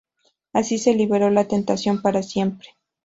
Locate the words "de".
1.25-1.33